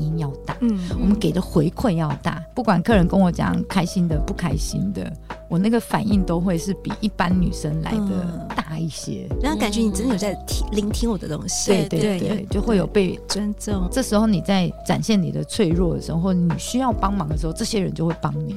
[0.00, 2.42] 应要大，嗯，我们给的回馈要大。
[2.54, 5.12] 不管客人跟我讲开心的、不开心的，
[5.48, 9.28] 我那个反应都会是比一般女生来的大一些。
[9.42, 13.88] 然后感觉你真的有在听、聆听我的东西，对对对，就会有被尊重。
[13.90, 18.56] 这时候你在展现你的脆弱的时候，或你需要帮忙的时候，这些人就会帮你。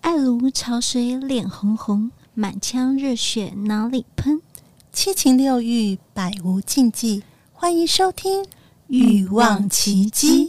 [0.00, 4.40] 爱如潮水，脸红红，满腔热血哪里喷？
[4.92, 7.22] 七情六欲，百无禁忌。
[7.62, 8.42] 欢迎收听
[8.88, 10.48] 《欲望奇迹》。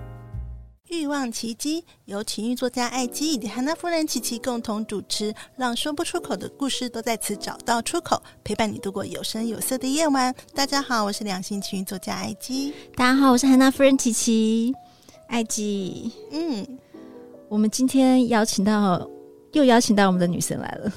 [0.91, 10.35] 欲望奇迹由情欲作家艾姬以及涵娜夫人琪琪共同主持，让说不出口的故事都在此找到出口，陪伴你度过有声有色的夜晚。
[10.53, 12.73] 大家好，我是两性情欲作家艾姬。
[12.97, 14.73] 大家好，我是涵娜夫人琪琪。
[15.27, 16.67] 艾姬，嗯，
[17.47, 19.09] 我们今天邀请到
[19.53, 20.91] 又邀请到我们的女神来了。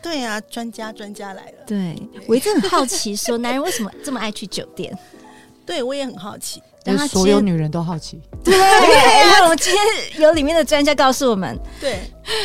[0.00, 1.64] 对啊，专家专家来了。
[1.66, 4.96] 对，我一直很好奇，说男人为什么这么爱去酒店？
[5.66, 6.62] 对我也很好奇。
[6.83, 8.59] 就是所有女人都好奇， 对，因
[9.31, 11.99] 为我们今天有里面的专家告诉我们，对，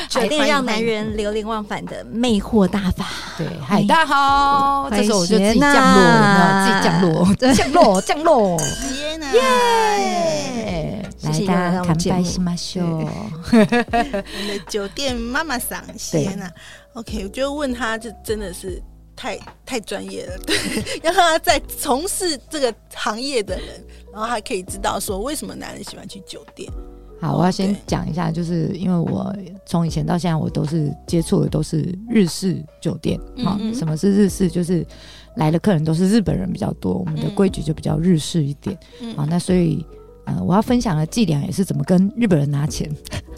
[0.09, 3.07] 酒店让男人流连忘返的魅惑大法。
[3.37, 11.09] 对，嗨，大家好，这时候我就自己降落了，自己降落，降 落，降落，天哪，耶！
[11.23, 13.09] 来，大家干杯，しましょう。
[13.53, 16.51] 我们的酒店妈妈桑，天哪，
[16.95, 18.83] OK，我就问他，就真的是。
[19.16, 20.56] 太太专业了， 对，
[21.04, 26.72] 要让他在从事这个行业的人，然后还可以知道说为什么男人喜欢去酒店。
[27.22, 29.34] 好，我要先讲一下，就是因为我
[29.66, 33.20] 从以前到现在，我都是接触的都是日式酒店。
[33.44, 34.50] 好、嗯嗯，什么是日式？
[34.50, 34.86] 就是
[35.38, 38.76] 来的客人都是日本人比较多，我们的规矩就比较日式一点。
[39.16, 39.86] 好、嗯，那所以。
[40.28, 42.90] 呃，我要分享的伎俩也是怎么跟日本人拿钱，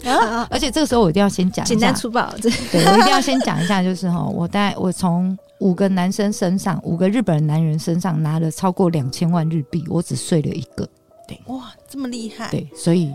[0.04, 10.88] 啊、而且这个时候我一定要先讲简单粗暴，对，我一定要先讲一下，就是哈，我带我从五个男生身上，五个日本男人身上拿了超过两千万日币，我只睡了一个，
[11.26, 13.12] 对，哇，这么厉害，对，所以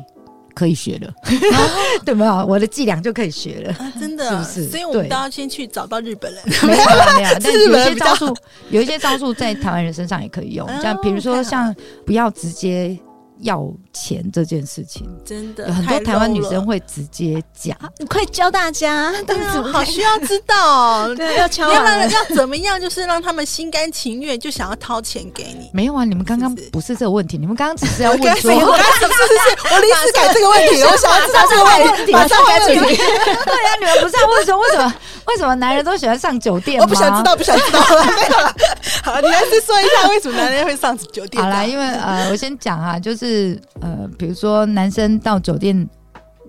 [0.53, 1.13] 可以学了，
[2.05, 2.45] 对没有？
[2.45, 4.69] 我的伎俩就可以学了，啊、真的是不是？
[4.69, 6.83] 所以我们都要先去找到日本人，没有
[7.17, 8.35] 没有，但 有一些招数，
[8.69, 11.73] 有一些招数在台湾人身上也可以用，像比如说像
[12.05, 12.97] 不要直接。
[13.39, 25.70] 要钱这件事情，真的有很多台湾女生会直接讲，你快教大家，对啊，好需要知道，对， 要敲，要让要怎么样，就是让他们心甘情愿就想要掏钱给你。
[25.72, 32.96] 没有啊，你们刚刚不是这个问题，你们刚刚只是 要问说，我刚刚 是是是，我临时改这个问题，我想要知道这个问题，马上改主题。
[32.98, 34.94] 对啊，你们不是要问说为什么
[35.25, 36.84] 为什么男人都喜欢上酒店吗？
[36.84, 38.56] 我不想知道，不想知道了，没有了。
[39.04, 41.42] 好，你还是说一下为什么男人会上酒店？
[41.42, 45.88] 好啦，因为呃，我先讲啊，就是呃，比如说男生到酒店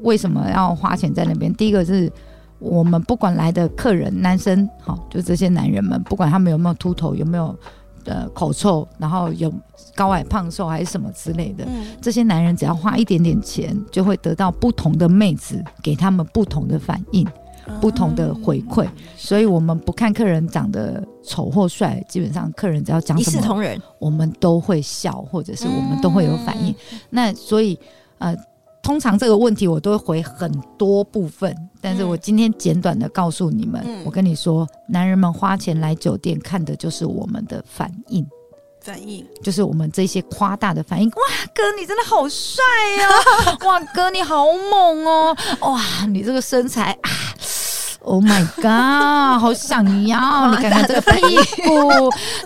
[0.03, 1.53] 为什么要花钱在那边？
[1.55, 2.11] 第一个是
[2.61, 7.53] 我们不管来的客人，男生好，就这些男人们，不管他们有没有秃头，有没有
[8.05, 9.53] 呃口臭，然后有
[9.97, 17.27] 高矮胖瘦还是什么之类的，嗯，这些男人只要花一点点钱，就会得到不同的妹子给他们不同的反应。
[17.81, 26.75] 不同的回馈，所以我们不看客人长得丑或帅，基本上客人只要讲什么，一视同仁，我们都会笑，或者是我们都会有反应。
[27.11, 27.79] 那所以
[28.19, 28.37] 呃，
[28.83, 38.27] 通常这个问题我都会回很多部分，但是我今天简短的告诉你们，我跟你说，男人们花钱来酒店看的就是我们的反应。
[38.81, 41.09] 反应就是我们这些夸大的反应。
[41.09, 41.17] 哇，
[41.55, 42.63] 哥你真的好帅
[42.99, 43.09] 呀！
[43.67, 45.35] 哇，哥你好猛哦！
[45.63, 47.11] 哇，你这个身材啊
[48.05, 50.51] ！Oh my god，好想要！
[50.53, 51.21] 你看看这个屁
[51.63, 51.81] 股，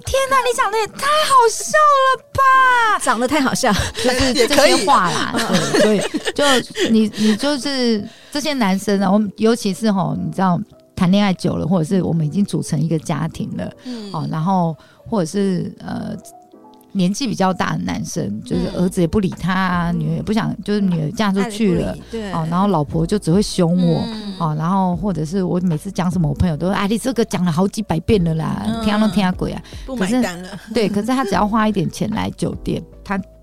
[0.04, 2.98] 天哪，你长得也太好笑了吧！
[3.02, 3.72] 长得太好笑，
[4.02, 5.34] 就是这些话啦。
[5.80, 6.00] 对，所以
[6.34, 6.44] 就
[6.90, 10.58] 你你就是这些男生啊，我们尤其是吼，你知道
[10.96, 14.76] 谈恋爱久了，或者是我们已经组成一个家庭了，嗯，哦，然后。
[15.10, 16.14] 或者是呃
[16.98, 30.48] 年纪比较大的男生，就是儿子也不理他啊，嗯、女儿也不想，就是女儿嫁出去了，对，哦，然后老婆就只会凶我，嗯、哦，然后或者是我每次讲什么，我朋友都说，哎，你这个讲了好几百遍了啦，嗯、听都听啊鬼啊，不买单了。
[30.74, 32.97] 对，可是他只要花一点钱来酒店，他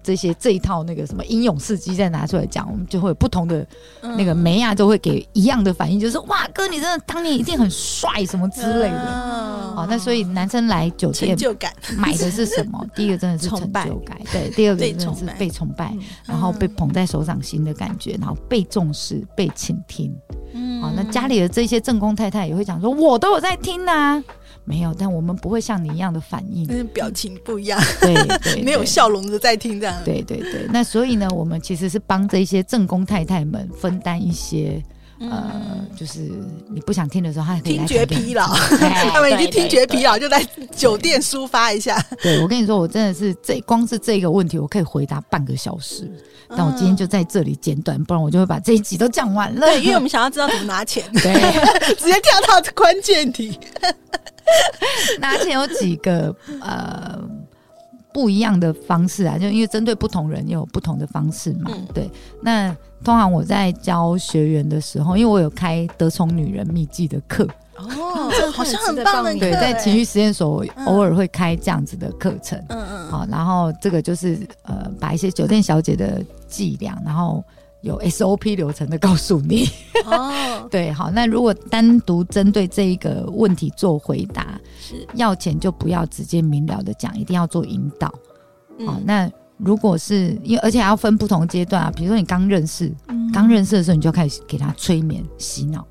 [0.05, 3.65] 这些这一套那个什么英勇事迹再拿出来讲，我们就会有不同的
[4.01, 9.75] 那个梅亚都会给一样的反应，就是哇哥，你真的当年一定很帅什么之类的。
[9.75, 11.35] 哦，那所以男生来酒店
[11.97, 12.85] 买的是什么？
[12.95, 15.93] 第一个真的是成就感，对，第二个真的是被崇拜，
[16.25, 20.15] 然后被捧在手掌心的感觉，然后被重视、被倾听。
[20.53, 24.23] 嗯，好，那家里的这些正宫太太也会讲说，我都有在听呐。
[24.65, 29.95] 没有，但我们不会像你一样的反应，但是表情不一样，对 对，没有笑容的在听这样。
[30.03, 34.83] 对对对，那所以呢，我们其实是帮这些正宫太太们分担一些，
[35.19, 36.31] 呃，就是
[36.69, 38.47] 你不想听的时候，他听觉疲劳，
[39.13, 40.43] 他们已经听觉疲劳，就在
[40.75, 42.03] 酒店抒发一下。
[42.21, 46.11] 对，我跟你说，我真的是这光是这个问题，我可以回答半个小时，
[46.49, 49.61] 但我今天就在这里简短，不然我就会把这一集都讲完了。
[49.61, 51.33] 对，因为我们想要知道怎么拿钱，对，
[51.95, 53.59] 直接跳到关键题。
[55.19, 57.19] 拿钱有几个呃
[58.13, 61.71] 不一样的方式啊，就因为针对不同人有不同的方式嘛。
[61.73, 62.09] 嗯、对，
[62.41, 62.69] 那
[63.03, 69.33] 通常我在教学员的时候，因为我有开得宠女人秘籍的课哦，好像很棒的。
[69.37, 72.57] 对，在情绪实验所偶尔会开这样子的课程。
[72.69, 73.07] 嗯嗯。
[73.11, 77.43] 好，然后这个就是呃，把一些酒店小姐的伎俩，然后。
[77.85, 79.69] 有 SOP 流程的告诉你。
[80.05, 85.07] 哦， 对，好，那如果单独针对这一个问题做回答，是。
[85.13, 88.11] 要钱就不要直接明了的讲，一定要做引导。
[88.79, 92.91] 嗯、好，那如果是因为而且还要分不同阶段啊，比如说你刚认识，
[93.31, 95.85] 刚、嗯、认识的时候，你就开始给他催眠洗脑，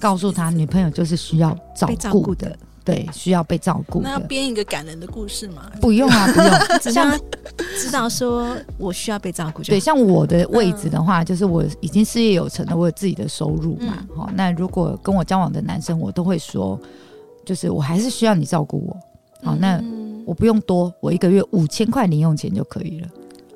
[0.00, 2.56] 告诉他女朋友就是需要照顾的。
[2.84, 4.02] 对，需要被照顾。
[4.02, 5.70] 那要编一个感人的故事吗？
[5.80, 6.50] 不用啊，不用。
[6.82, 7.18] 只让他
[7.80, 9.62] 知道说我需要被照顾。
[9.62, 14.06] 对，像我的位置的话，嗯、就是我已经事业有成了，我有自己的收入嘛。
[14.14, 16.78] 好、嗯，那如果跟我交往的男生，我都会说，
[17.46, 18.96] 就是我还是需要你照顾我。
[19.42, 19.82] 好，那
[20.26, 23.08] 我不用多，我一个月五千块零用钱就可以了。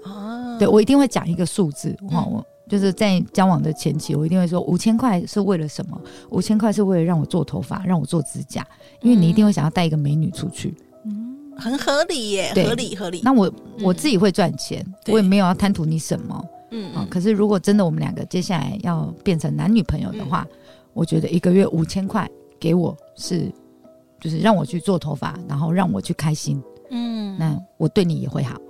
[0.04, 1.94] 哦，对，我一定会讲一个数字。
[2.10, 2.42] 哈，我。
[2.68, 5.98] 就是在交往的前期，我一定会说五千块是为了什么？
[6.30, 8.66] 五千块是为了让我做头发，让我做指甲，
[9.00, 10.74] 因为你一定会想要带一个美女出去，
[11.04, 13.22] 嗯，很合理耶，合理合理。
[13.24, 13.50] 那我
[13.80, 17.06] 我自己会赚钱，嗯、我也没有要贪图你什么，嗯啊。
[17.10, 20.56] 可是如果真的我们两个接下来要变成男女朋友的话，嗯、
[20.92, 22.28] 我觉得一个月五千块
[22.60, 23.50] 给我是，
[24.20, 28.60] 就是让我去做头发，然后让我去开心，嗯，那我对你也会好，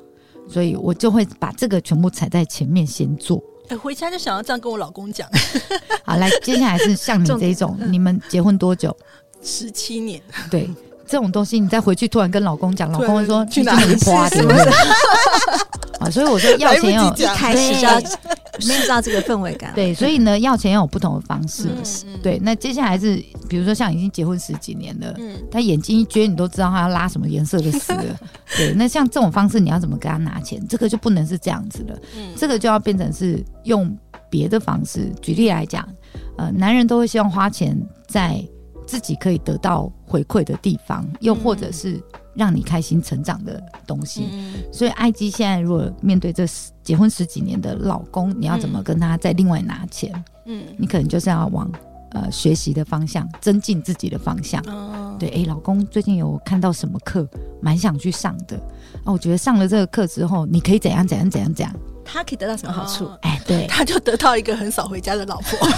[0.48, 3.42] 所以我就会把这个全部踩在前面先做。
[3.68, 5.28] 哎，回家就想要这样跟我老公讲。
[6.04, 8.96] 好，来，接下来是像你这种， 你们结婚多久？
[9.42, 10.20] 十七年。
[10.50, 10.68] 对，
[11.08, 14.60] 这种东西你再回去突然跟老公讲，老公会说去哪里花是不是？
[15.98, 19.72] 啊，所以我说 要钱要一开始就要制造这个氛围感。
[19.74, 21.68] 对，所以呢，要钱要有不同的方式。
[22.22, 23.16] 对，那接下来是
[23.48, 25.12] 比如说像已经结婚十几年了，
[25.50, 28.04] 他眼睛一撅，你都知道他要拉什么颜色的丝了。
[28.56, 30.64] 对，那像这种方式，你要怎么给他拿钱？
[30.68, 31.98] 这个就不能是这样子了。
[32.16, 33.96] 嗯，这个就要变成是用
[34.30, 35.10] 别的方式。
[35.20, 35.88] 举例来讲，
[36.36, 37.76] 呃，男人都会希望花钱
[38.06, 38.40] 在
[38.88, 42.02] 自己可以得到回馈的地方，又或者是
[42.34, 44.30] 让你开心成长的东西。
[44.32, 46.46] 嗯，所以，艾姬现在如果面对这
[46.82, 50.24] 结婚十几年的老公，你要怎么跟他再另外拿钱？
[50.46, 51.70] 嗯，你可能就是要往
[52.12, 54.62] 呃学习的方向，增进自己的方向。
[54.62, 57.28] 哦，对，哎，老公最近有看到什么课？
[57.60, 58.56] 蛮想去上的，
[59.04, 61.76] 啊，我觉得上了这个课之后，你可以怎样怎样怎样怎样，
[62.10, 63.10] 他可以得到什么好处？
[63.20, 65.72] 哎，对，他就得到一个很少回家的老婆， 真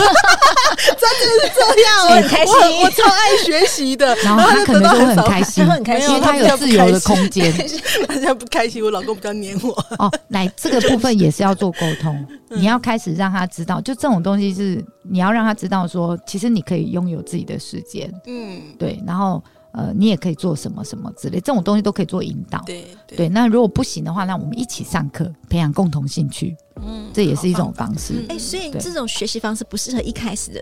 [0.94, 7.52] 的是这样，我很开心，我超爱学习的，然后他可能就会很开心，很开心，因为他有自由的空间。
[8.06, 9.72] 大家不开心，我老公比较黏我。
[9.98, 19.42] 哦，来，这个 部分也是要做沟通，你要开始让他知道，就这种东西是你要让他知道说，其实你可以拥有自己的时间，嗯，对，然后。
[19.72, 22.60] 呃，你也可以做什么什么之类，这种东西都可以做引导。
[22.66, 26.56] 对对，对，那如果不行的话，那我们一起上课，培养共同兴趣。
[26.82, 28.24] 嗯，这也是一种方式。
[28.28, 30.60] 哎、欸，所以这种学习方式不适合一开始的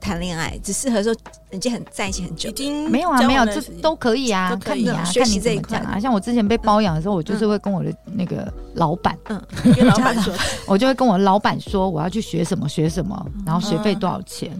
[0.00, 1.14] 谈恋爱，只适合说
[1.50, 2.50] 人家很在一起很久。
[2.50, 5.98] 已经没有啊，没有，这都可以啊，可以看你啊，看你这一块啊。
[5.98, 9.40] 像我之前被包养的时候，嗯、我就是会跟我的那个老板，嗯，
[9.74, 10.34] 跟老板说，
[10.66, 14.50] 我就会跟我老板说我要去学什么学什么，然后学费多少钱。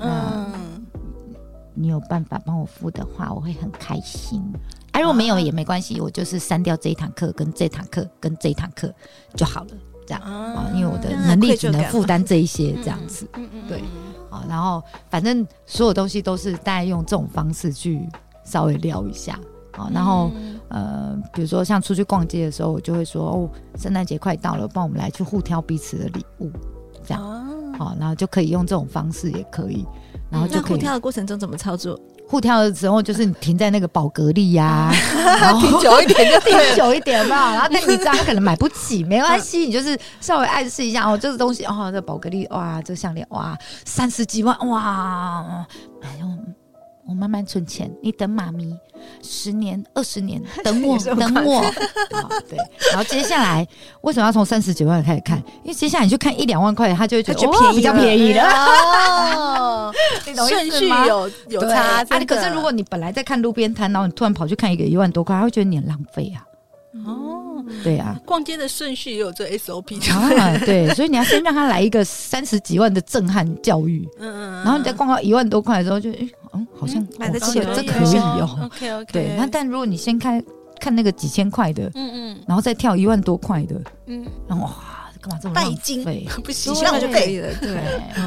[0.00, 0.46] 嗯。
[0.54, 0.77] 嗯
[1.78, 4.42] 你有办法帮我付的话，我会很开心。
[4.92, 8.92] 哎、啊，如果没有也没关系，我就是删掉这一堂课、跟这堂课、跟这堂课
[9.36, 9.68] 就好了。
[10.06, 13.28] 这样啊，因为我的能力只能负担这一些，这样子。
[13.34, 13.82] 嗯嗯，对。
[14.30, 18.08] 好，然后反正所有东西都是大家用这种方式去
[18.42, 19.38] 稍微聊一下。
[19.72, 20.32] 啊，然后
[20.68, 26.50] 呃，比如说像出去逛街的时候，我就会说哦，圣诞节快到了，帮我们来去互挑彼此的礼物，
[27.06, 27.46] 这样。
[27.78, 29.86] 好，然后就可以用这种方式，也可以。
[30.30, 30.72] 然后就可以。
[30.72, 31.98] 互跳的过程中怎么操作？
[32.28, 34.92] 互跳的时候，就是你停在那个宝格丽呀，
[35.40, 37.54] 然后停久一点就停久一点吧。
[37.54, 45.66] 然后但你知道他可能买不起，没关系，你就是稍微暗示一下哦，这个东西哦，这宝格丽哇，这项链哇，三十几万哇，
[46.02, 46.26] 哎呦。
[47.08, 48.70] 我慢慢存钱，你等妈咪
[49.22, 51.62] 十年、二十年， 等我，等我。
[52.48, 52.58] 对，
[52.90, 53.66] 然后接下来
[54.02, 55.38] 为什么要从三十几万开始看？
[55.62, 58.42] 因为接下来你就看一两万块，他就会觉得便宜，比较便宜了。
[59.36, 59.94] 哦，
[60.48, 62.02] 顺序有有差。
[62.02, 66.44] 啊，可是如果你本来在看路边摊，然后你突然跑去看一个一万多块，他会觉得你很浪费啊。
[67.06, 67.37] 哦，
[67.82, 76.18] 对啊，逛街的顺序也有这 SOP 啊，对，所以你要先让他来一个三十几万的震撼教育，嗯嗯，然后你再逛到一万多块的时候就，就
[76.52, 78.58] 嗯，好像买得起，这可以哦。
[78.64, 80.42] OK OK，对，那但如果你先看
[80.80, 84.74] 看那个几千块的，嗯嗯，然后再跳一万多块的，嗯，然后哇，
[85.20, 86.26] 干嘛这么浪费？
[86.44, 87.52] 不行，这样就可以了。
[87.60, 87.78] 对，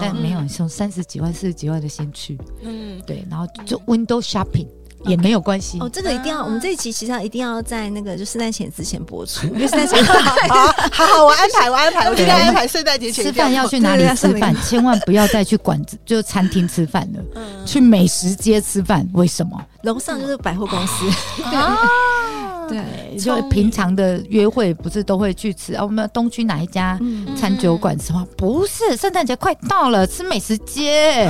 [0.02, 4.68] 但没有，你从三十几万、四十几万的先去，嗯，对，然后就 window shopping。
[5.06, 10.20] 也没有关系哦，这个一定要，我们这一期其实一定要在那个就圣诞前之前播出， 因为圣诞节 好
[10.54, 19.60] 好好，我安排我安排，我今天安排圣诞节前吃饭要去哪里吃饭，千万不要再去馆子，就餐厅吃饭了，去美食街吃饭，为什么？
[19.84, 21.06] 楼上就是百货公司
[22.70, 25.84] 对，就平常的约会不是都会去吃啊？
[25.84, 26.98] 我们东区哪一家
[27.36, 28.26] 餐酒馆吃吗？
[28.38, 31.30] 不是，圣诞节快到了，吃美食街。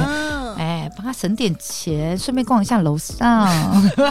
[0.57, 3.47] 哎，帮他省点钱，顺便逛一下楼上。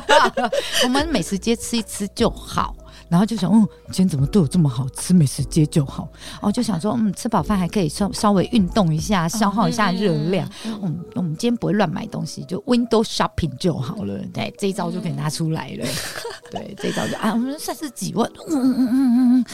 [0.85, 2.75] 我们美食街吃一吃就好。
[3.09, 5.13] 然后就想，嗯，今天怎么对我这么好吃？
[5.13, 6.09] 美食街就好。
[6.41, 10.49] 哦，就想说，嗯，吃饱饭还可以稍稍微运动一下，消耗一下热量。
[10.65, 14.17] 嗯，我们今天不会乱买东西，就 window shopping 就好了。
[14.33, 15.85] 对，这一招就可以拿出来了。
[16.53, 19.45] 对，这一招就啊，我们算是几万，嗯嗯嗯嗯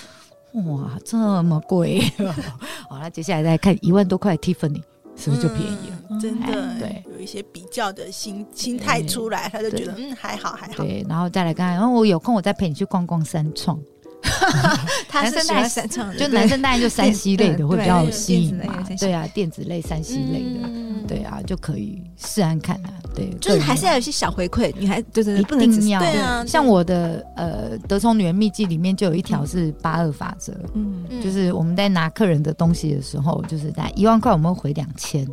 [0.52, 2.02] 嗯，哇，这么贵。
[2.90, 4.82] 好了，接下来再看一万多块 Tiffany。
[5.16, 6.20] 是不是就便宜了？
[6.20, 10.84] 真的，对，有一些比较的心心态出来，他就觉得嗯还好还好。
[10.84, 13.78] 对，然后再来看，然后我有空我再陪你去逛逛三创。
[15.12, 18.64] 男生大概三创，就男生大概就三 C 类的会比较吸引嘛。
[18.98, 20.68] 对啊，电子类三 C 类的，
[21.08, 22.90] 对啊，就可以试按看啊。
[23.14, 25.42] 对，就是还是要有些小回馈，女孩对对，一
[25.78, 26.00] 定要。
[26.00, 35.26] 对啊，像我的呃《德聪女人秘籍》里面就有一条是八二法则，嗯，就是我们在拿客人的东西的时候，就是在一万块我们会回两千，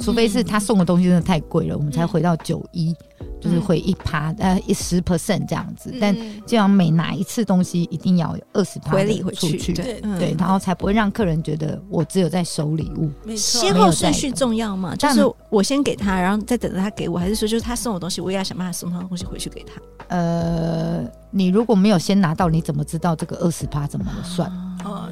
[0.00, 2.94] 除非是他送的东西真的太贵了，我们才回到九一。
[3.40, 13.10] 就是回一趴呃一十 percent 这样子，嗯、但这样每拿一次东西一定要有二十趴回礼回去，对、嗯、对，然后才不会让客人觉得我只有在收礼物。
[13.36, 14.94] 先后顺序重要吗？
[14.94, 15.20] 就是
[15.50, 19.72] 我先给他，然后再等着他给我，还是说就是他送我东西，我也要想办法送他东西回去给他？
[20.08, 24.48] 呃，你如果没有先拿到，你怎么知道这个二十趴怎么算？
[24.84, 25.08] 哦，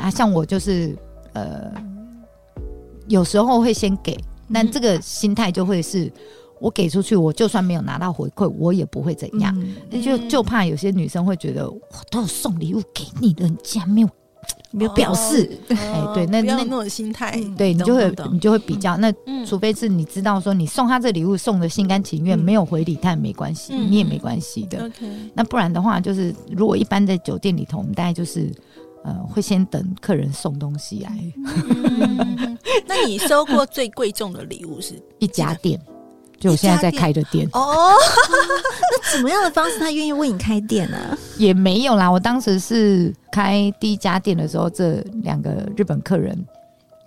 [0.00, 0.96] 啊，像我就是
[1.32, 1.72] 呃，
[3.08, 4.16] 有时候会先给，
[4.52, 6.12] 但这个心态就会是。
[6.60, 9.56] 我给出去，我就算没有拿到回馈，我也不会怎样。
[9.88, 14.08] 那、嗯、就就怕有些女生会觉得，我都有送礼物给你，的，你竟然没有
[14.72, 15.48] 没有表示。
[15.68, 18.96] 哎、哦欸，对，那那那种心态，对你就会你就会比较。
[18.96, 19.08] 那
[19.46, 24.90] 除非是你知道说，你送他这礼物送的心甘情愿，嗯、没有回礼，他也没关系，嗯、你也没关系的。
[25.00, 28.52] 嗯、那不然的话，就是如果一般在酒店里头，我们大概就是
[29.04, 31.10] 呃会先等客人送东西来。
[31.36, 35.80] 嗯、那你收过最贵重的礼物是 一家店？
[36.40, 37.90] 就我现在在开的店哦，
[38.92, 40.96] 那怎么样的方式他愿意为你开店呢？
[41.36, 46.38] 也没有啦，我当时是开第一家店的时候，这两个日本客人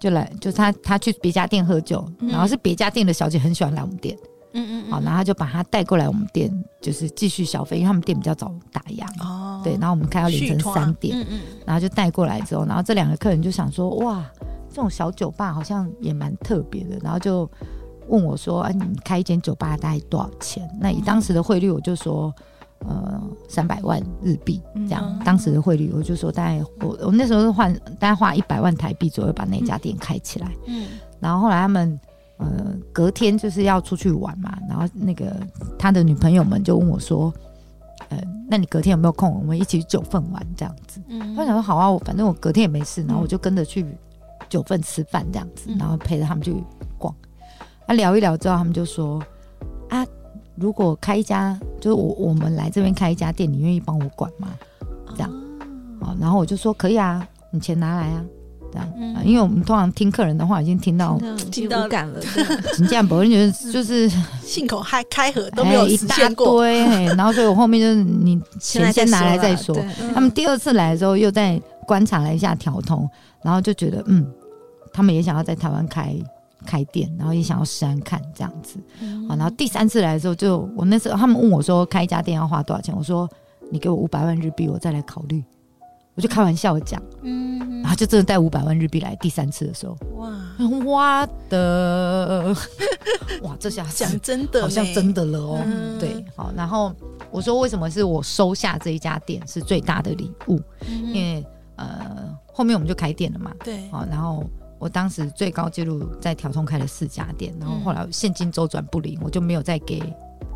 [0.01, 4.17] 就来，就他他去别家店喝酒，嗯、然后是别家店的小姐很喜欢来我们店，
[4.53, 14.23] 嗯嗯，嗯好，然后他就把他带过来我们店，就是继续消费，因为他们店比较早打烊哦，对，然后我们开到凌晨三点，嗯嗯，然后就带过来之后，然后这两个客人就想说，哇，
[14.69, 17.49] 这种小酒吧好像也蛮特别的，然后就。
[18.07, 22.33] 问我说：“哎、啊，你开一间酒吧大概多少钱？”那以当时的汇率，我就说
[22.85, 25.03] ：“呃，三百万日币这样。
[25.05, 30.51] 嗯”当时的汇率，我就说大概我我那时候是换大概花一百万台币左右把那家店开起来。
[30.65, 30.87] 嗯，
[31.21, 31.97] 然后后来他们
[32.41, 35.35] 呃隔天就是要出去玩嘛，然后那个
[35.79, 37.31] 他的女朋友们就问我说
[38.09, 39.33] ：“呃，那你隔天有没有空？
[39.39, 43.85] 我们一起去九份玩这样子？”嗯，我想说好啊，我反正我隔天也没事，然后我就跟着去
[44.49, 46.55] 九份吃饭这样子，然后陪着他们去
[46.97, 47.13] 逛。
[47.85, 49.21] 啊、聊一聊之后，他们就说
[49.89, 50.05] ：“啊，
[50.55, 54.49] 如果开一家，就是我我们来这边开一家店，你愿意帮我管吗？”
[55.15, 55.31] 这样，
[56.01, 58.25] 哦，然后我就说：“可以啊，你钱拿来啊。”
[58.71, 61.19] 这样，嗯啊、因为我们通常听客人的话，已经听到
[61.51, 62.19] 听到感了，
[62.79, 64.09] 你这样不会觉得就是
[64.41, 69.75] 信口开开河都没有实现过，对，然后所以我后面就是你 钱先拿来再说。
[70.13, 73.09] 他们第二次来的时候，又在观察了一下条通，
[73.43, 74.25] 然后就觉得嗯，
[74.93, 76.15] 他们也想要在台湾开。
[76.63, 78.77] 开店，然后也想要试试看这样子。
[79.27, 82.95] 好，然后第三次来的时候就，就我那时候他们问我说，开一家店要花多少钱？
[82.95, 83.27] 我说
[83.71, 85.43] 你给我五百万日币，我再来考虑。
[86.15, 89.15] 我就开玩笑讲，嗯，然后就真的带五百万日币来。
[89.15, 90.29] 第三次的时候，哇，
[90.85, 92.55] 哇的，
[93.43, 95.61] 哇，这下讲真的，好像真的了哦。
[95.65, 96.93] 嗯、对，好，然后
[97.31, 100.59] 我说为什么是我收下这一家店是最大的礼物？
[100.87, 101.45] 嗯、因为
[101.77, 104.43] 呃，后面我们就开店了嘛，对，好，然后
[104.79, 110.01] 我当时最高纪录在条通开了四家店，然后后来现金周转不灵，我就没有再给。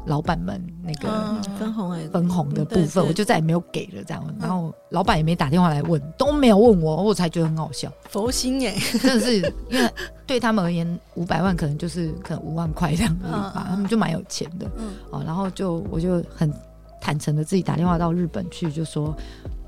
[0.06, 1.10] 老板们那个
[1.58, 4.24] 分红哎，分红的部分我就再也没有给了，这样。
[4.40, 7.92] 然后老板也没打电话来问，都没有问我，我才觉得很好笑。
[8.10, 9.38] 佛心哎，真的是
[9.70, 9.92] 因为
[10.28, 14.68] 对他们而言，五百万可能就是可能五万块这样而已吧，他们就蛮有钱的。
[15.10, 16.54] 哦，然后就我就很
[17.02, 19.16] 坦诚的自己打电话到日本去，就说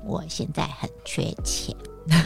[0.06, 1.74] 我现在很缺钱，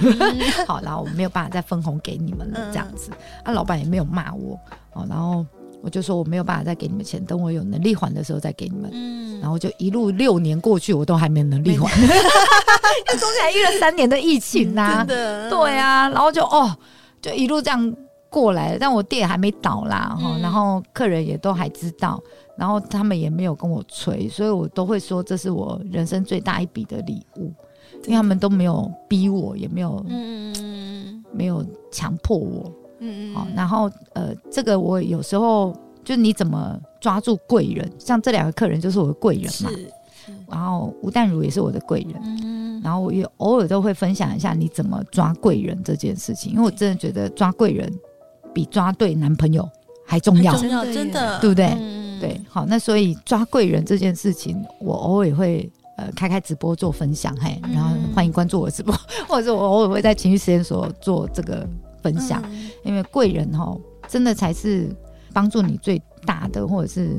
[0.69, 3.11] 好，然后我没有办法再分红给你们了，这样子。
[3.43, 4.61] 啊，老板也没有骂我，
[4.93, 5.47] 哦，然后。
[5.83, 8.89] 我就说我没有办法再给你们钱，等我有能力还的时候再给你们。
[8.93, 11.91] 嗯，然后就一路六年过去，我都还没能力还。
[13.19, 16.75] 中间还遇了三年的疫情呐、对啊，然后就哦，
[17.21, 17.97] 就一路这样
[18.31, 18.79] 过来。
[18.79, 22.23] 但我店还没倒啦，哈、嗯，然后客人也都还知道，
[22.57, 27.53] 然后他们也没有跟我催，所以我都会说这是我人生最大一笔的礼物，
[28.05, 32.73] 因为他们都没有逼我，也没有，嗯，没有强迫我。
[33.03, 47.93] 嗯嗯，好，然后呃，这个我有时候就你怎么抓住贵人，像这两个客人就是我的贵人嘛，是，然后吴淡如也是我的贵人，嗯，然后我也偶尔都会分享一下你怎么抓贵人这件事情，因为我真的觉得抓贵人
[48.55, 49.69] 比抓对男朋友
[50.07, 51.67] 还重要，重要，真的，对不对？
[51.79, 61.67] 嗯、对，好，那所以抓贵人这件事情，我偶尔也会呃开开直播做分享，嘿，然后欢迎关注我的直播，嗯、 或者是我偶尔会在情绪实验所做这个。
[62.03, 62.43] 分享，
[62.85, 64.95] 因为贵人哦，真的才是
[65.33, 67.17] 帮助你最大的，或者是，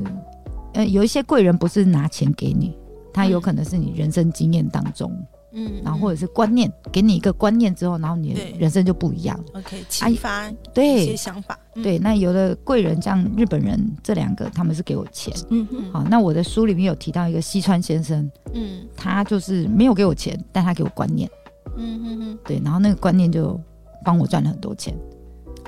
[0.74, 2.76] 呃，有一些贵人不是拿钱给你，
[3.12, 5.10] 他有可能是你人生经验当中，
[5.52, 9.38] 嗯，然后或者是观念，给你一个观念之后，然后你的人生就不一样。
[9.54, 11.02] OK，启发对。
[11.02, 11.98] 一些想法，对。
[11.98, 15.92] 那有的贵人像日本人这两个，他们是给我钱，嗯嗯。
[15.92, 21.28] 好，那我的书里面有提到一个西川先生，嗯，他就是没有给我钱，但他给我观念，
[21.76, 23.60] 嗯嗯嗯，对，然后那个观念就。
[24.04, 24.94] 帮我赚了很多钱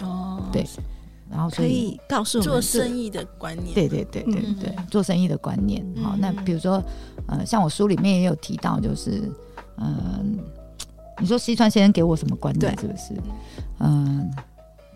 [0.03, 0.65] 哦，对，
[1.31, 5.85] 然后所以，可以告诉我做生意的观念，对对对对对，嗯、做生意的观念。
[6.03, 6.83] 好，那比如说，
[7.27, 9.33] 呃，像我书里面也有提到，就是，
[9.79, 10.25] 嗯、呃，
[11.21, 12.79] 你说西川先生给我什么观念？
[12.79, 13.15] 是不是？
[13.81, 14.45] 嗯、呃，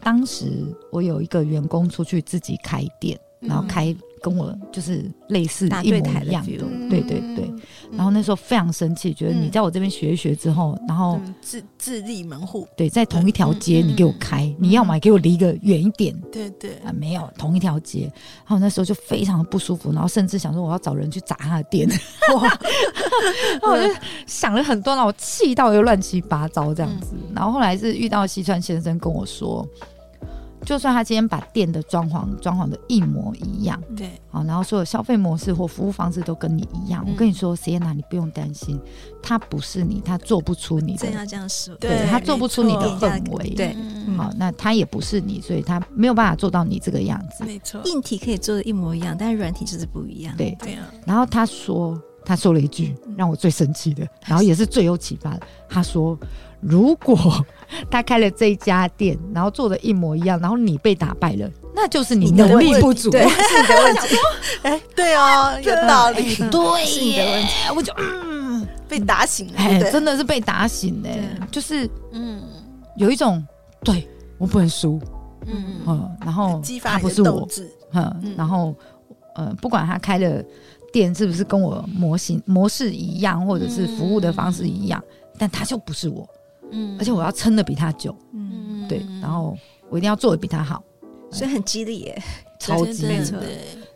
[0.03, 3.97] 当时我有一个员工出去自己开店，然后开。
[4.23, 7.51] 跟我就是类似一模一样的，对对对。
[7.93, 18.03] 然后那时候非常生气，觉得你在我这边学一学之后，然后自自立门户，对，在同一条街你给我开，你要么给我离个远一点，对对啊，没有同一条街。
[18.47, 21.89] 然后那时候就非常的不舒服，然后甚至想说我要找人去砸他的店，
[22.35, 22.43] 哇！
[23.61, 23.95] 然后我就
[24.27, 27.15] 想了很多，然后我气到又乱七八糟这样子。
[27.35, 29.67] 然后后来是遇到西川先生跟我说。
[30.65, 38.79] 就算他今天把店的装潢装潢的一模一样，对，好，然后所有消费模式或服务方式都跟你一样，嗯、我跟你说，Sienna，你不用担心，
[39.23, 43.75] 他不是你，他做不出你的，真要这样说，对，对他做不出你的氛围，对，
[44.17, 50.87] 好，那他也不是你，所以他没有办法做到你这个样子，没错，硬体可以做的一模一样，但是软体就是不一样，对，对啊。
[51.07, 56.19] 然后他说，他说了一句让我最生气的，然后也是最有启发的，他说。
[56.63, 57.17] 如果
[57.91, 64.17] 他开了这一家店，然后做的一模一样，然后你被打败了，那就是你能力不足，对，是你的问题。
[64.65, 67.49] 哎，对哦，有道理，对，是你的问题。
[67.75, 72.43] 我就嗯，被打醒了，哎，真的是被打醒嘞，就是嗯，
[72.97, 73.43] 有一种
[73.83, 74.07] 对
[74.37, 75.01] 我不能输，
[75.47, 75.81] 嗯。
[75.87, 77.49] 嗯，然后他不是我，
[77.95, 78.75] 嗯，然后
[79.35, 80.45] 呃，不管他开的
[80.93, 85.03] 店是不是跟我模型模式一样，或者是服务的方式一样，
[85.39, 86.29] 但他就不是我。
[86.73, 89.57] 嗯，而且我要撑得比他久，嗯，对，然后
[89.89, 90.83] 我一定要做的比他好，
[91.33, 92.23] 所以很激励耶，
[92.61, 93.43] 超激励的，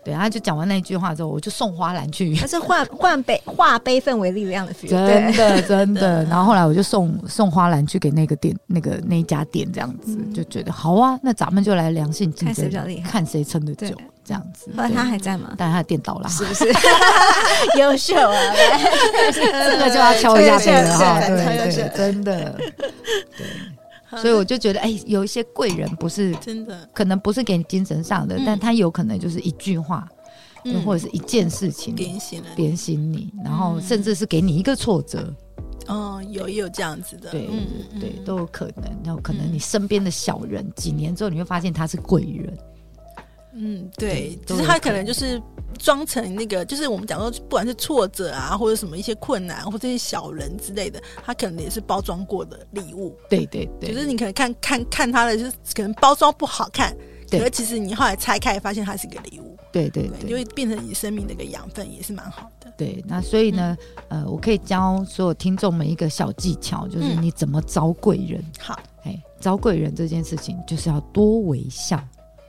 [0.04, 6.22] 对，他就讲完那句话之后，我就送花篮去，他是换 换悲化悲愤为力量的真的 真的。
[6.24, 12.70] 然后后来我就送送花篮去给那个店，那个那一家店这样子，就觉得好啊，那咱们就来良性竞争，
[13.02, 13.96] 看谁撑得久。
[14.26, 15.52] 这样子，后来他还在吗？
[15.58, 16.64] 但是他的店倒了，是不 是？
[17.78, 18.40] 优秀啊！
[19.34, 22.58] 这个就要敲一下背了哈，对对，真的。
[23.36, 23.46] 对，
[24.16, 30.08] 所以我就觉得，哎，有一些贵人不是真的，可能不是给你精神上的，但他有可能就是一句话，
[30.84, 35.34] 或者是一件事情点醒了点醒你，然后甚至是给你一个挫折，
[35.86, 37.46] 哦，有也有这样子的，对
[37.92, 38.84] 对对，都有可能。
[39.04, 42.58] 然后可能你身边的小人，几年之后你会发现他是贵人。
[43.56, 45.40] 嗯，对，只是他可能就是
[45.74, 53.16] 装成那个，就是我们讲说，不管是挫折啊，或者什么一些困难，或者这些小人之类的，他可能也是包装过的礼物。
[53.28, 56.96] 对对对，就是你可能看看看他的，就是可能包装不好看，
[57.30, 59.56] 对，可是其实你后来拆开发现它是一个礼物。
[59.72, 62.72] 对对对，就会变成你生命的一个养分，也是蛮好的。
[62.76, 63.76] 对，那所以呢，
[64.08, 68.40] 呃，我可以教所有听众们一个小技巧，就是你怎么招贵人。
[68.60, 72.00] 好，哎，招贵人这件事情就是要多微笑。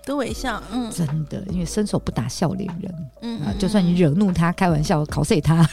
[0.05, 5.67] 多微笑，嗯，真的，因为伸手不打笑脸人，嗯啊，就算你惹怒他，开玩笑，考碎他，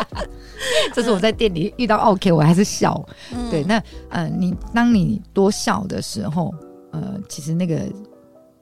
[0.92, 6.54] 这是我在店里遇到 OK，我还是笑，嗯、对，那呃，你当你多笑的时候，
[6.92, 7.80] 呃，其实那个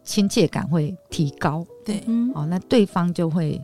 [0.04, 2.02] 亲切感会提高，对，
[2.34, 3.60] 哦，那对方就会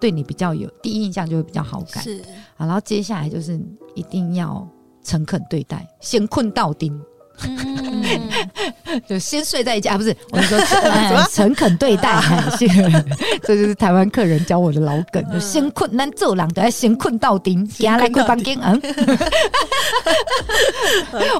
[0.00, 2.22] 对你比较有第一印象，就会比较好感，是，
[2.56, 3.60] 好，然后接下来就是
[3.94, 4.66] 一定要
[5.04, 6.90] 诚恳对待，先困到底。
[7.44, 8.28] 嗯，
[9.08, 10.16] 就先睡在一家，不是？
[10.30, 10.58] 我们说，
[11.32, 12.20] 诚恳对待，
[13.42, 18.58] 这就是台湾客人教我的老梗，就先困难做人，都要先困到顶，给他来个房间。
[18.62, 18.80] 嗯，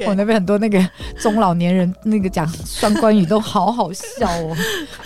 [0.07, 0.87] 我那边很多那个
[1.19, 4.57] 中老年人，那个讲双关语都好好笑哦。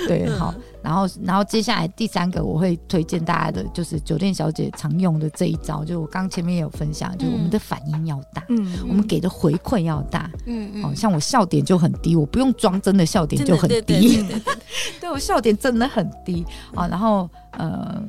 [0.09, 0.55] 对，好。
[0.83, 14.25] 然后，然后接下来第三个我会推荐大家的，就是酒店小姐常用的这一招，就我刚前面也有分享，就是我们的反应要大，嗯，我们给的回馈要大，嗯嗯，像我笑点就很低，我不用装真的笑点就很低，
[15.01, 16.89] 对，我笑点真的很低啊。
[16.89, 18.03] 然后呃，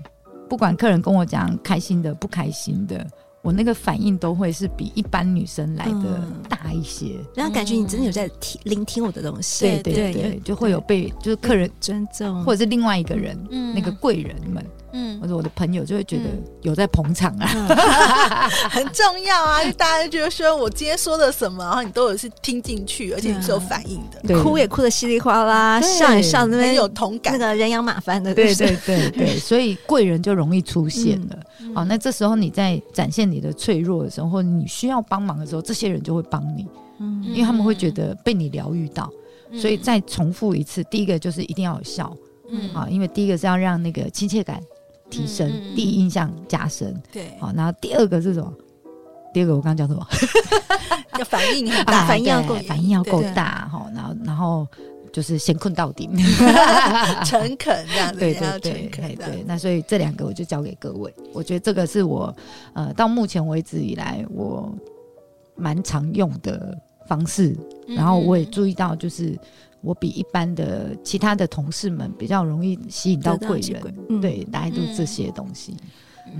[0.49, 3.05] 不管客人跟我讲开心的、不开心的。
[3.41, 13.38] 我那个反应都会是比一般女生来的大一些，然后感觉你真的有在听聆听我的东西，对对对，就会有被就是客人尊重，或者是另外一个人，
[13.73, 16.23] 那个贵人们，嗯，或者我的朋友就会觉得
[16.62, 17.47] 有在捧场啊，
[18.69, 31.39] 很重要啊，就大家就觉得说我今天说的什么，然后你都有是听进去，而且你是有反应的，哭也哭得稀里哗啦，笑也笑那边有同感，那个人仰马翻的，对对对 对，所以贵人就容易出现了。
[31.73, 36.67] 好，那这时候你在展现你的脆弱的时候，或者你需要帮忙的时候，这些人就会帮你，
[36.99, 39.10] 嗯，因为他们会觉得被你疗愈到，
[39.51, 42.13] 嗯、所以再重复一次，第一个就是一定要有效，
[42.49, 44.62] 嗯，好，因为第一个是要让那个亲切感
[45.12, 48.52] 提升，嗯、第一印象加深，对，好，然后第二个是什么？
[49.32, 50.08] 第二个我刚刚讲什么？
[51.19, 54.67] 要反应很大，反应要够，反应要够大，哈，然后然后。
[55.13, 56.10] 就是先困到底，
[57.26, 59.43] 诚恳这样子，对对对对对。
[59.45, 62.34] 那所以这两个我就交给各位，我觉得这个是我
[62.71, 64.74] 呃到目前为止以来我
[65.54, 66.78] 蛮常用的
[67.10, 67.54] 方式。
[67.89, 69.38] 然后我也注意到，就是
[69.82, 75.76] 我比一般的其他的同事们比较容易吸引到贵人，对，大概都是这些东西。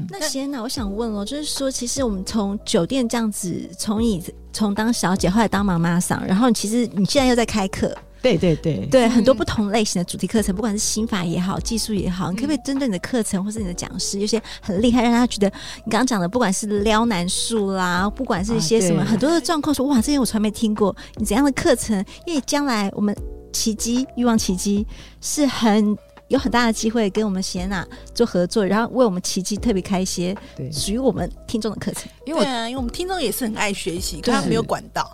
[0.10, 4.24] 那先呢，我想问哦，就是说，其实我们从酒店这样子，从你
[4.54, 7.94] 从当小姐，后来当妈妈桑，然后其实你现在又在开课。
[8.22, 15.48] 对对对对，很多不同类型的主题课程，不管是心法也好，技术也好，你可不可以针对你的课程或是你的讲师，有些很厉害，让他觉得
[15.84, 22.04] 你刚刚讲的，不管是撩男术啦，不管是一些什么很多的状况，说哇，这些我从来没听过，你怎样的课程？
[22.26, 23.16] 因为将来我们
[23.52, 24.86] 奇迹欲望奇迹
[25.20, 25.98] 是很。
[26.32, 30.34] 有很大的机会跟我们谢娜做合作，然后为我们奇迹特别开一些
[30.72, 32.10] 属于我们听众的课程。
[32.26, 35.14] 因为啊，因为我们听众也是很爱学习，可他没有管道。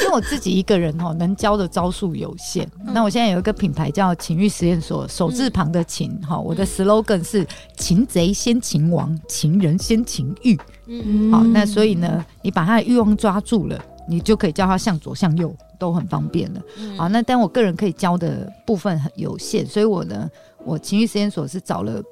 [0.00, 2.70] 因为我自己一个人哦，能教的招数有限。
[2.92, 7.44] 那我现在有一个品牌叫情欲实验所，手字旁的情哈，我的 slogan 是
[7.76, 10.56] “擒贼先擒王，情人先情欲”。
[10.86, 15.52] 嗯，好，那所以呢，你把他的欲望抓住了，你就可以叫他向左向右。
[15.78, 20.30] 都很方便了，嗯、好，那但我个人可以教的部分很有限，所以我呢，
[20.64, 22.02] 我情绪实验所是找了，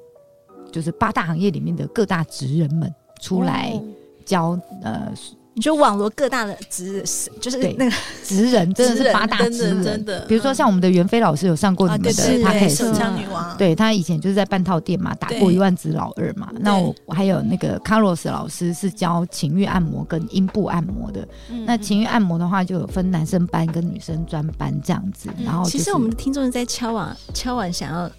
[0.71, 3.79] 就是八大行业里面的各大职人们出来
[4.25, 5.13] 教，哦、呃。
[5.55, 7.03] 你就网罗各大的职，
[7.39, 10.25] 就是那个 职人，真的是八大职人，真的。
[10.27, 16.49] 比如说像我们的袁飞老师有上过你们的，他可以是阖女王，对他以前就是在半套店嘛，打过一万只老二嘛。
[16.59, 21.27] 那我还有那个 Carlos 老师是教情欲按摩跟阴部按摩的。
[21.65, 25.29] 那情欲按摩的话，就有分男生班跟女生专班这样子。
[25.45, 28.09] 然后其实我们的听众在敲碗敲碗想要。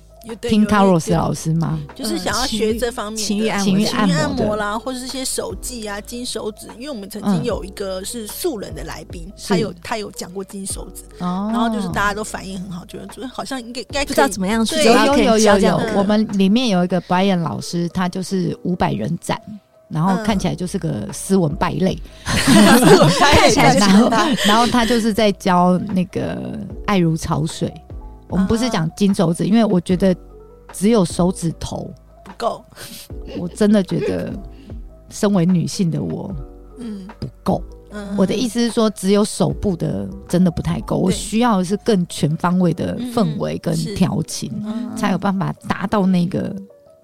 [0.40, 1.78] 听卡洛斯老师吗？
[1.94, 6.66] 就是想要学这方面的情欲情欲按摩啦，或者是些手技啊、金手指。
[6.78, 14.76] 因为我们曾经有一个是素人的来宾，他有他有讲过金手指，然后就是大家都反应很好，觉得好像应该应该不知道怎么样去。
[14.82, 19.40] 有有有有有，我们里面有一个 Brian 老师，他就是五百人斩，
[19.88, 24.10] 然后看起来就是个斯文败类 看起来，然后
[24.46, 27.72] 然后他就是在教那个爱如潮水。
[28.35, 30.12] 我们不是讲金手指，因为我觉得
[30.73, 31.88] 只有手指头
[32.25, 32.64] 不够。
[33.38, 34.33] 我真的觉得，
[35.09, 36.35] 身为女性的我，
[36.79, 37.62] 嗯不够。
[38.16, 44.51] 我的意思是说，只有手部的真的不太够，我需要的是更全方位的氛围跟调情，
[44.97, 46.53] 才有办法达到那个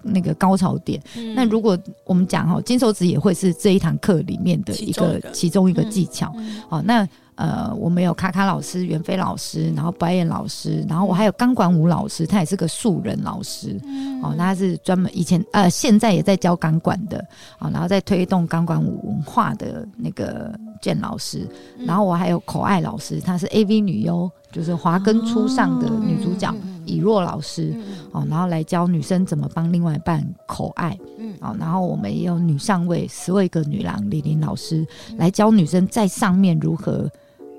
[0.03, 1.01] 那个高潮点。
[1.35, 6.33] 那如果我们讲哦，金手指也会是这一堂课里面的一个其中一个技巧。
[6.69, 7.07] 好，那。
[7.35, 17.17] 呃，我们有卡卡老师、袁飞老师，然后白燕老师，然后我还有钢管舞老师，他也是个素人老师，嗯、哦，他是专门以前呃，现在也在教钢管的，
[17.57, 21.47] 啊、哦，然后在推动钢管舞文化的那个建老师，
[21.79, 26.53] 然后我还有口爱老师，她是 AV 女优，就是华根初上的女主角。
[26.91, 27.73] 以若老师，
[28.11, 34.85] 哦，然后来教女生怎么帮另外一半口爱，嗯，哦，然后我们也有女上位十位个女郎李林老师
[35.17, 37.09] 来教女生在上面如何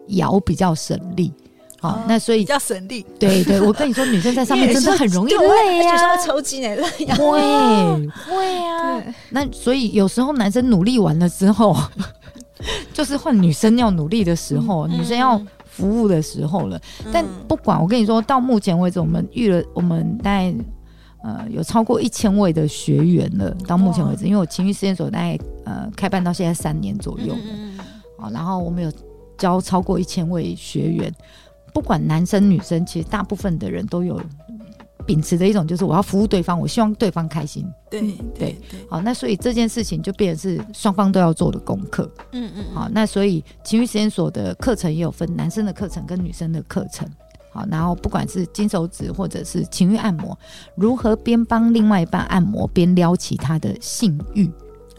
[0.09, 1.33] 摇比较省力，
[1.81, 7.17] 好，那所以比较省力，对对，我跟你说，女生在上面 真的很容易累呀，抽筋哎，会
[8.27, 11.75] 会啊，那所以有时候男生努力完了之后，
[12.93, 15.41] 就是换女生要努力的时候，女生要。
[15.73, 16.81] 服务的时候了，
[17.13, 20.55] 但不管我跟你说，到目前为止，我们遇了我们大概
[21.25, 23.51] 呃有超过一千位的学员了。
[23.67, 27.85] 到目前为止，因为我情绪实验所大概呃开办到现在三年左右了，
[28.19, 28.93] 好，然后我们有
[29.39, 31.13] 教超过一千位学员，
[31.73, 34.21] 不管男生女生，其实大部分的人都有。
[35.07, 37.67] 秉持的一种就是我要服务对方，我希望对方开心。
[37.91, 42.11] 对对对，好，那所以这件事情就变成是双方都要做的功课。
[42.33, 47.09] 嗯嗯，好，那所以情欲实验所的课程也有分男生的课程跟女生的课程。
[47.53, 50.39] 好，然后不管是金手指或者是情欲按摩，
[50.75, 54.51] 如何边帮另外一半按摩边撩起他的性欲。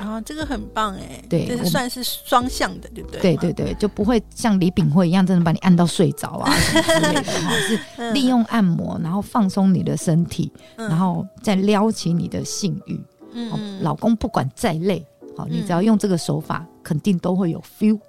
[0.04, 3.22] 啊，这个很棒哎，对，这是算是双向的，对不对？
[3.22, 7.24] 对对对，就不会像李炳辉一样，真的把你按到睡着啊之类的，
[7.98, 13.02] 是利用按摩，然后放松你的身体，然后再撩起你的性欲。
[13.36, 15.04] 嗯，老公不管再累，
[15.36, 18.00] 好，你只要用这个手法，肯定都会有 feel，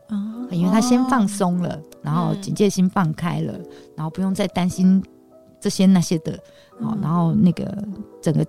[0.51, 3.55] 因为他先放松了，然后警戒心放开了，
[3.97, 5.03] 然后不用再担心
[5.59, 6.39] 这些那些的，
[6.83, 7.65] 好，然后那个
[8.21, 8.45] 整个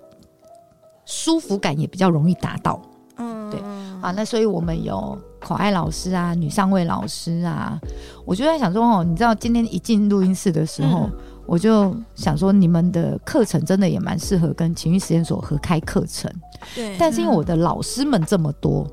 [1.06, 2.82] 舒服感也比较容易达到。
[3.18, 3.60] 嗯，对，
[4.02, 7.80] 啊，那所以我们有口爱老师啊，女上位老师啊，
[8.26, 11.12] 我就在想说哦，你知道今天一进录音室的时候，嗯、
[11.46, 16.32] 我就想说你们的课程真的也蛮适合跟情绪实验所合开课程，
[16.76, 18.86] 对，但是因为我的老师们这么多。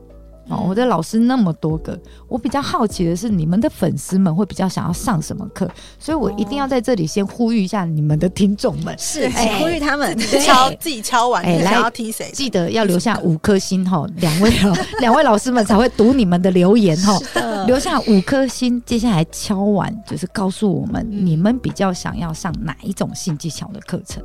[0.49, 5.71] 哦，我的老师那么多个，我比较好奇的是，你们的粉丝们会比较想要上什么课？
[5.99, 12.31] 所以我一定要在这里先呼吁一下你们的听众们，是，请呼吁他们敲 自己敲完，哎，来要听谁？
[12.33, 14.53] 记得要留下五颗星哈，两位
[15.01, 17.19] 两位老师们才会读你们的留言哈，
[17.67, 24.23] 留下五颗星，接下来敲完就是告诉我们你们比较想要上哪一种性技巧的课程。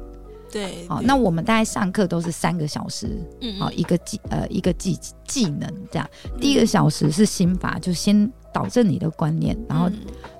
[0.52, 6.10] 对，好，那我们大概上课都是三个小时，嗯，好，一个技呃一个技技能这样。
[6.40, 9.90] 第一个小时是心法，就先导正你的观念，然后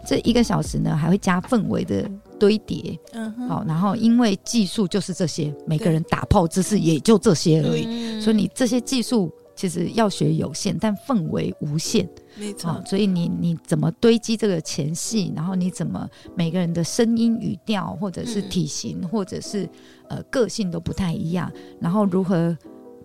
[0.06, 9.32] 这一个小时呢还会加氛围的堆叠，嗯，好，然后因为技术就是这些，每个人打炮姿势也就这些而已，所以你这些技术。
[9.58, 12.08] 其实要学有限，但氛围无限，
[12.40, 12.84] 没错、哦。
[12.86, 19.68] 所以你你怎么堆积这个前戏，然后你怎么每个人的声音语调，或者是体型，嗯、或者是
[20.10, 22.56] 呃个性都不太一样，然后如何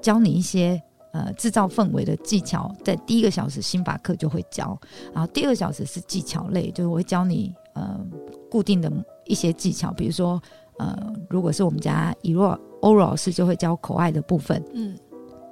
[0.01, 0.81] 教你一些
[1.13, 4.79] 呃制造氛围的技巧，在第一个小时心法课就会教，
[5.13, 7.99] 然后第二个小时是技巧类，就是我会教你呃
[8.51, 8.93] 固定的
[9.25, 10.43] 一些技巧，比如说
[10.79, 14.97] 呃如果是我们家以若欧老师就会教口爱的部分，嗯。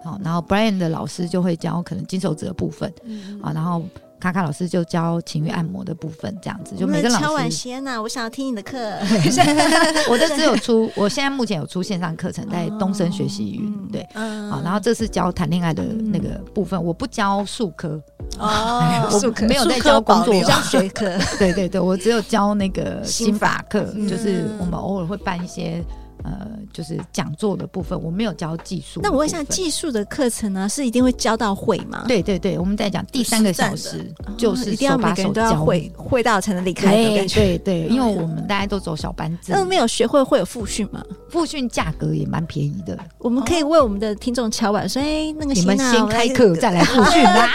[0.03, 3.83] 好，然后 Brian 的老师就会教可能金手指的部分，嗯，啊，然后
[4.19, 7.25] 卡卡老师就教情欲按摩的部分，这样子就每个老师。
[7.25, 8.79] 敲碗先呐，我想要听你的课。
[10.09, 18.01] 我这只有出，我现在目前有出线上课程，在东升学习云，对，嗯好，然后这是教谈恋爱的那个部分，我不教术科
[18.39, 25.85] 哦，我没有在教工作教 学科，对对对，我只有教那个心法课，就是我们偶尔会办一些。
[26.25, 29.01] 呃，就是讲座的部分，我没有教技术。
[29.03, 32.05] 那我问一下，技术的课程呢，是一定会教到会吗？
[32.07, 36.91] 对对对，我们在讲第三个小时，就是一定要每个人都要会，会到才能离开。
[36.91, 39.53] 对对对，因为我们大家都走小班制。
[39.53, 41.03] 那没有学会会有复训吗？
[41.31, 42.99] 复训价格也蛮便宜的。
[43.19, 47.49] 我们可以为我们的听众敲碗说：“哎，那个你们先开课再来复训啦。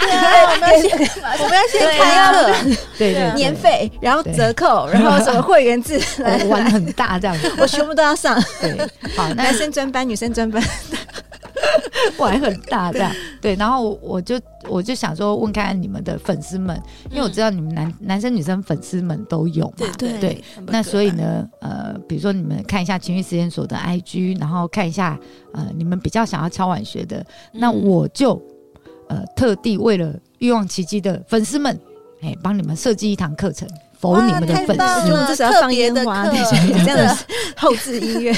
[0.50, 0.90] 我们要先，
[1.42, 6.00] 我们要先开课，对对，年费，然后折扣，然后什么会员制，
[6.48, 8.42] 玩很大这样子， 我全部都要上。
[8.60, 8.76] 对，
[9.16, 10.62] 好，男生专班，女生专班，
[12.18, 13.12] 玩很大这样。
[13.40, 20.44] 对，然后我就我就想说，问看看你们的粉丝们，因为我知道你们男男生女生粉丝们都有嘛，对对。
[20.66, 25.18] 那所以呢，呃，比如说你们看一下情绪实验所的 IG，然后看一下
[25.52, 28.40] 呃，你们比较想要敲碗学的，那我就
[29.08, 31.78] 呃特地为了欲望奇迹的粉丝们，
[32.22, 33.68] 哎，帮你们设计一堂课程。
[33.98, 36.38] 否你们的粉丝，我们这是要放烟花，对，
[36.84, 37.16] 这样的
[37.56, 38.34] 后置音乐，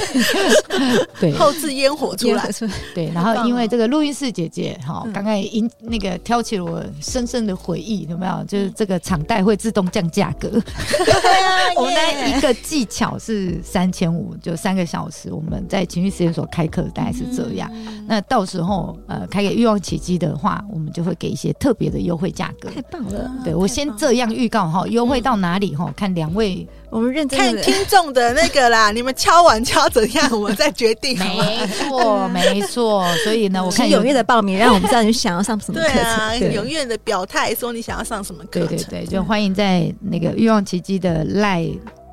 [1.20, 2.48] 对，后置烟火出来，
[2.94, 3.10] 对。
[3.14, 8.44] 然后因为这个录音室姐姐哈，刚刚引那个挑起了我深深的回忆，有没有？
[8.44, 10.48] 就是这个场带会自动降价格。
[11.76, 15.32] 我们那一个技巧是三千五，就三个小时。
[15.32, 17.70] 我们在情绪实验所开课大概是这样。
[18.06, 22.70] 那到时候呃，开给欲望奇迹的话，我们就会给一些特别的优惠价格。
[22.70, 23.30] 太棒了！
[23.44, 25.47] 对我先这样预告哈，优惠到哪？
[25.48, 25.92] 哪里哈？
[25.96, 28.90] 看两位，我们认真看听众的那个啦。
[28.92, 31.18] 你们敲完敲怎样，我们再决定。
[31.18, 33.04] 没错， 没错。
[33.24, 35.96] 所以呢，我看踊跃的报名，让我们知道你想要上什么课程。
[36.38, 38.68] 对啊，踊跃的表态说你想要上什么课程。
[38.68, 41.66] 对对对，就欢迎在那个欲望奇迹的赖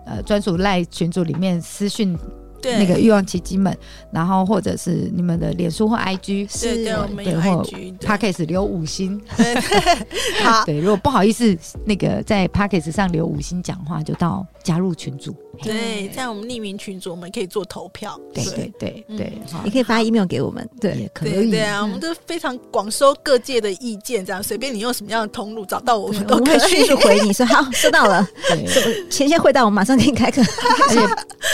[0.06, 2.18] 呃专属赖群组里面私讯。
[2.66, 3.76] 对那个欲望奇迹们，
[4.12, 9.22] 然后或者是你们的脸书或 IG，是对，我们有 IG，对 Podcast 留五星。
[10.44, 15.36] 好，对，如果不好意思，那个在 Podcast 上留五星讲话，就到加入群组。
[15.62, 18.20] 对，在我们匿名群组，我们可以做投票。
[18.34, 20.68] 对对对对，你可以发 email 给我们。
[20.80, 21.52] 对，也可以。
[21.52, 28.28] 对啊，我们都非常广收各界的意见，这样随便你用什么样的通路找到我们，都可以迅速回你说好， 收到了。
[28.48, 30.42] 对，前线会到，我们马上给你开课，
[30.90, 31.00] 而且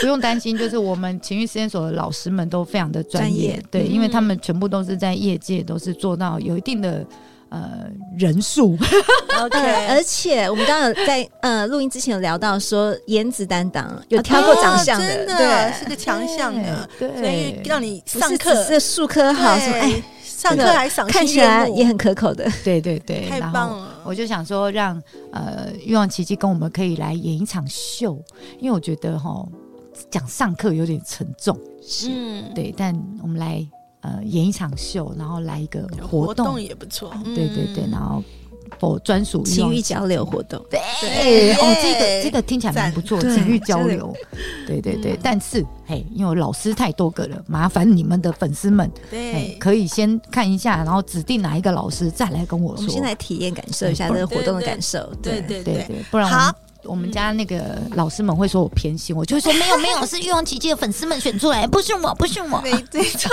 [0.01, 7.05] 不用担心，就是我们情绪实验所的老师们都非常的专业，对，因为他们全部都是在业界都是做到有一定的。
[7.51, 7.85] 呃，
[8.17, 8.77] 人数
[9.41, 24.01] ，OK，而且我们刚刚在呃录音之前有聊到说颜值担当，有挑过长相的，对，是个强项的，对，所以让你上课是数科好，什么哎，上课还赏看起来也很可口的，对对对，太棒了！
[24.05, 24.97] 我就想说，让
[25.33, 28.17] 呃欲望奇迹跟我们可以来演一场秀，
[28.59, 29.45] 因为我觉得哈
[30.09, 31.59] 讲上课有点沉重，
[32.07, 33.67] 嗯，对，但我们来。
[34.01, 37.13] 呃，演一场秀，然后来一个活动，也不错。
[37.23, 38.23] 对对对，然后
[38.79, 40.59] 否专属情欲交流活动。
[40.71, 44.11] 对，对哦，这个这个听起来蛮不错，情欲交流。
[44.65, 52.77] 对对对，但是嘿，因为老师太多个了，麻烦你们的粉丝们，对，可以先看一下，然后指定哪一个老师再来跟我说。
[52.77, 55.13] 我们先来体验感受一下这个活动的感受。
[55.21, 56.51] 对对对对，不然好。
[56.83, 62.61] 我们家那个老师们会说我偏心，我就会说没有没有，是欲望奇迹的粉丝们选出来，不是我不是我。
[62.61, 63.29] 没错。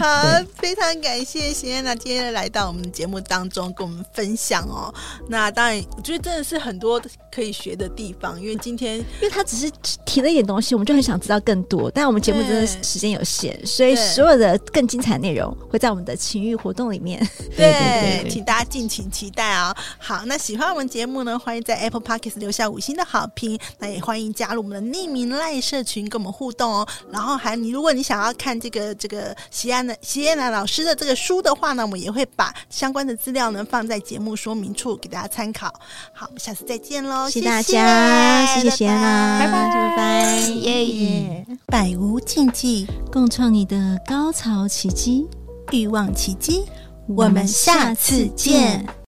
[0.00, 4.92] 好，对非常感谢席耶娜今天来到我们节目当中跟我们分享哦。
[5.28, 9.70] 那当然，我觉得真的是很多可以学的地方，因为今天因为他只是
[10.04, 11.88] 提了一点东西，我们就很想知道更多。
[11.92, 17.18] 但我们节目真的时间有限，所以所有的更精彩内容会在我们的情欲活动里面。
[17.56, 19.74] 对，对对对，请大家敬请期待哦。
[19.98, 23.58] 好，那喜欢我们节目呢，欢迎在 Apple Podcast 留下五星的好评。
[23.78, 26.88] 那也欢迎加入我们的匿名赖社群跟我们互动哦。
[27.10, 35.72] 然后还你，如果你想要看这个这个席安的席安娜老师的这个书的话呢，我们也会把相关的资料呢放在节目说明处给大家参考。
[36.12, 45.26] 好，我们下次再见喽，谢谢大家，谢谢席安娜，拜拜拜拜，耶，百无禁忌，共创你的高潮奇迹，
[45.72, 46.64] 欲望奇迹，
[47.08, 49.07] 我们下次见。